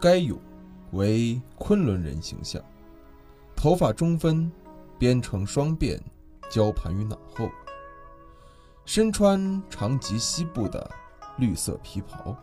[0.00, 0.38] 该俑
[0.92, 2.62] 为昆仑人形象，
[3.54, 4.50] 头发中分，
[4.98, 6.00] 编成双辫，
[6.50, 7.50] 交盘于脑后，
[8.86, 10.90] 身穿长及膝部的
[11.36, 12.34] 绿色皮袍，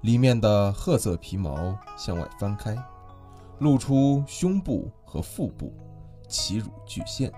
[0.00, 2.76] 里面的褐色皮毛向外翻开，
[3.60, 5.72] 露出胸部和腹部，
[6.28, 7.32] 脐乳巨现。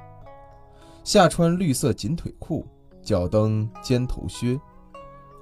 [1.04, 2.66] 下穿绿色紧腿裤，
[3.02, 4.58] 脚蹬尖头靴，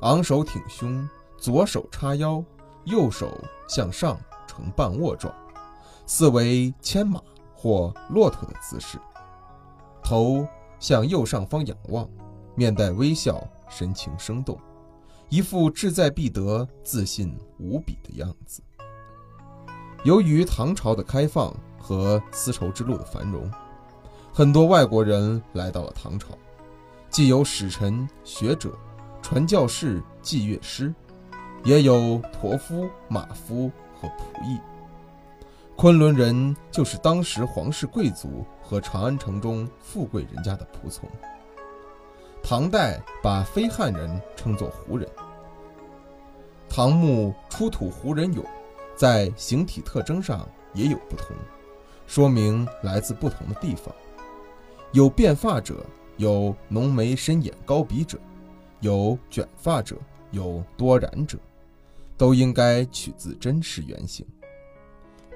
[0.02, 1.08] 昂首挺胸，
[1.38, 2.44] 左手叉腰。
[2.84, 3.30] 右手
[3.68, 5.34] 向上呈半卧状，
[6.06, 7.20] 似为牵马
[7.54, 8.98] 或骆驼的姿势。
[10.02, 10.46] 头
[10.78, 12.08] 向右上方仰望，
[12.54, 14.58] 面带微笑，神情生动，
[15.30, 18.62] 一副志在必得、自信无比的样子。
[20.04, 23.50] 由于唐朝的开放和丝绸之路的繁荣，
[24.32, 26.28] 很多外国人来到了唐朝，
[27.08, 28.76] 既有使臣、学者、
[29.22, 30.94] 传教士、祭乐师。
[31.64, 34.60] 也有驼夫、马夫和仆役。
[35.76, 41.08] 昆仑人就是当时皇室贵族和长安城中富贵人家的仆从。
[42.42, 45.08] 唐代把非汉人称作胡人。
[46.68, 48.44] 唐墓出土胡人俑，
[48.94, 51.34] 在形体特征上也有不同，
[52.06, 53.94] 说明来自不同的地方。
[54.92, 55.84] 有辫发者，
[56.18, 58.18] 有浓眉深眼高鼻者，
[58.80, 59.96] 有卷发者，
[60.30, 61.38] 有多染者。
[62.16, 64.26] 都应该取自真实原型。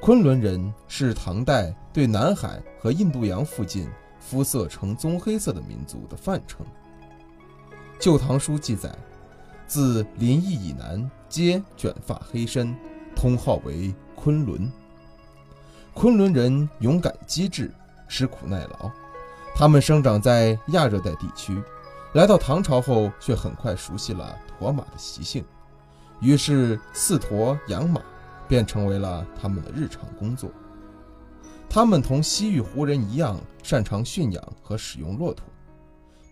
[0.01, 3.89] 昆仑人是唐代对南海和印度洋附近
[4.21, 6.65] 肤色呈棕黑色的民族的泛称。
[7.99, 8.97] 《旧唐书》记载，
[9.67, 12.77] 自临邑以南皆卷发黑身，
[13.17, 14.71] 通号为昆仑。
[15.95, 17.73] 昆仑人勇敢机智，
[18.07, 18.89] 吃苦耐劳。
[19.57, 21.61] 他们生长在亚热带地区，
[22.15, 25.45] 来到唐朝后，却很快熟悉了驮马的习性。
[26.21, 28.01] 于是，饲驼养马
[28.49, 30.51] 便成为了他们的日常工作。
[31.71, 35.45] 他们同西域胡人一样，擅长驯养和使用骆驼，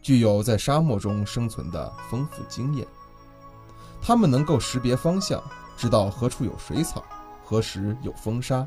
[0.03, 2.87] 具有在沙漠中生存的丰富经验。
[4.03, 5.41] 他们能够识别方向，
[5.77, 7.05] 知道何处有水草，
[7.45, 8.67] 何时有风沙，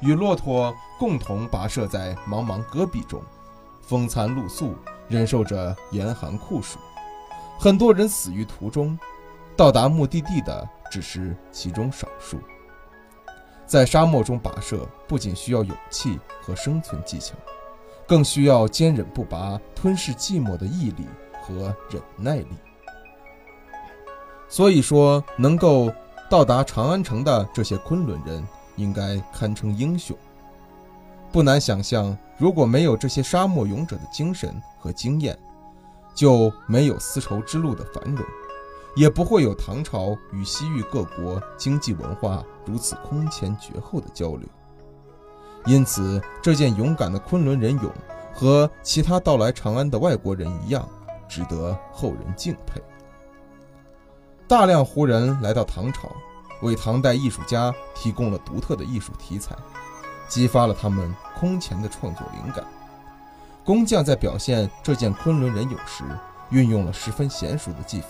[0.00, 3.22] 与骆驼共同跋涉在茫茫戈壁中，
[3.80, 4.74] 风餐露宿，
[5.08, 6.78] 忍受着严寒酷暑。
[7.58, 8.98] 很多人死于途中。
[9.56, 12.38] 到达目的地的只是其中少数。
[13.66, 17.34] 在沙漠中跋涉，不仅需要勇气和生存技巧，
[18.06, 21.06] 更需要坚韧不拔、吞噬寂寞的毅力
[21.40, 22.48] 和忍耐力。
[24.48, 25.90] 所以说，能够
[26.28, 30.16] 到达长安城的这些昆仑人，应该堪称英雄。
[31.32, 35.36] 不难想象，如果没有这些沙漠勇者的精神和经验，
[36.14, 38.24] 就没有丝绸之路的繁荣。
[38.94, 44.48] 也不会有唐朝与西域各国经济文化如此空前绝后的交流。
[45.66, 47.90] 因此，这件勇敢的昆仑人俑
[48.34, 50.88] 和其他到来长安的外国人一样，
[51.26, 52.82] 值得后人敬佩。
[54.46, 56.12] 大量胡人来到唐朝，
[56.60, 59.56] 为唐代艺术家提供了独特的艺术题材，
[60.28, 62.62] 激发了他们空前的创作灵感。
[63.64, 66.04] 工匠在表现这件昆仑人俑时，
[66.50, 68.08] 运用了十分娴熟的技法。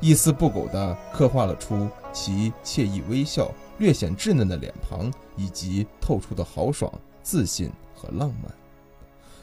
[0.00, 6.92] 一丝不苟地刻画了出其惬意微笑、略显稚嫩的脸庞，以及透出的豪爽、
[7.22, 8.52] 自信和浪漫。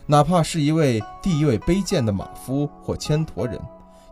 [0.05, 3.59] 哪怕是一位地位卑贱的马夫或牵驼人，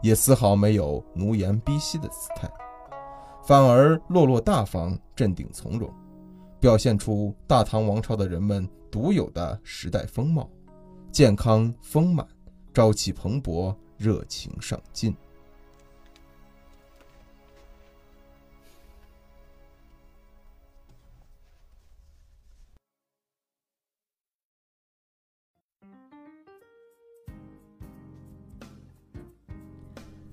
[0.02, 2.50] 也丝毫没有奴颜婢膝的姿态，
[3.46, 5.90] 反而落落大方、镇定从容，
[6.60, 10.50] 表现出大唐王朝的人们独有的时代风貌：
[11.12, 12.28] 健康丰满、
[12.74, 15.16] 朝气蓬勃、热情上进。